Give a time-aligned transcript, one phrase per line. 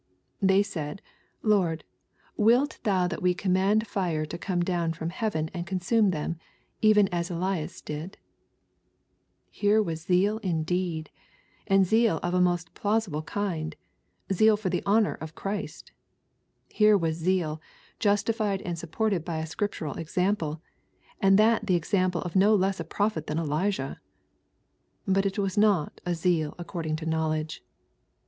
[0.51, 0.99] "They said,
[1.43, 1.83] Lord,
[2.35, 6.37] wilt thou that we command fire to come down from heaven and consume them,
[6.81, 8.17] even as Elias did?"
[9.51, 11.11] Here was zeal indeed,
[11.67, 13.75] and zeal of a most plausible kind,—
[14.33, 15.91] zeal for the honor of Christ!
[16.69, 17.61] Here was zeal,
[17.99, 20.63] justified and supported by a scriptural example,
[21.21, 24.01] and that the example of no less a prophet than Elijah
[25.05, 27.63] 1 But it was not a zeal according to knowledge.